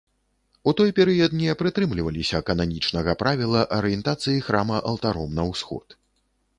У 0.69 0.71
той 0.79 0.93
перыяд 0.99 1.35
не 1.41 1.51
прытрымліваліся 1.59 2.41
кананічнага 2.49 3.11
правіла 3.23 3.61
арыентацыі 3.81 4.45
храма 4.49 4.77
алтаром 4.93 5.29
на 5.41 5.51
ўсход. 5.55 5.87